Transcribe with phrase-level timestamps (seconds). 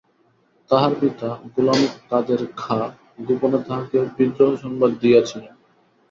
[0.69, 2.85] আমার পিতা গোলামকাদের খাঁ
[3.19, 5.53] গোপনে তাঁহাকে বিদ্রোহসংবাদ দিয়াছিলেন।